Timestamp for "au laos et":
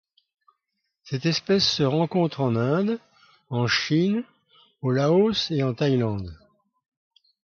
4.81-5.61